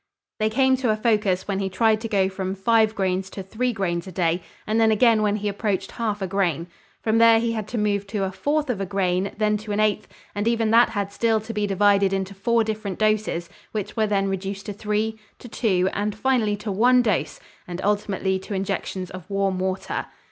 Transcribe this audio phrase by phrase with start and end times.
[0.39, 3.71] They came to a focus when he tried to go from five grains to three
[3.71, 6.65] grains a day and then again when he approached half a grain.
[7.03, 9.79] From there he had to move to a fourth of a grain, then to an
[9.79, 14.07] eighth, and even that had still to be divided into four different doses which were
[14.07, 19.11] then reduced to three, to two, and finally to one dose and ultimately to injections
[19.11, 20.07] of warm water.